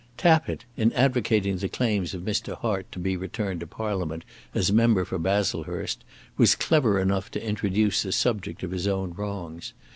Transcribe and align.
Tappitt, 0.17 0.65
in 0.77 0.91
advocating 0.93 1.57
the 1.57 1.69
claims 1.69 2.15
of 2.15 2.23
Mr. 2.23 2.57
Hart 2.57 2.91
to 2.91 2.97
be 2.97 3.15
returned 3.15 3.59
to 3.59 3.67
Parliament 3.67 4.25
as 4.51 4.71
member 4.71 5.05
for 5.05 5.19
Baslehurst, 5.19 6.03
was 6.37 6.55
clever 6.55 6.99
enough 6.99 7.29
to 7.29 7.45
introduce 7.47 8.01
the 8.01 8.11
subject 8.11 8.63
of 8.63 8.71
his 8.71 8.87
own 8.87 9.13
wrongs. 9.13 9.73